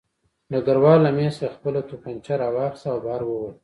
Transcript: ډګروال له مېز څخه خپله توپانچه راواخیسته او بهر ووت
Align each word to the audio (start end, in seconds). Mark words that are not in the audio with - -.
ډګروال 0.51 0.99
له 1.05 1.11
مېز 1.17 1.33
څخه 1.39 1.55
خپله 1.57 1.79
توپانچه 1.89 2.33
راواخیسته 2.41 2.87
او 2.93 2.97
بهر 3.05 3.21
ووت 3.25 3.55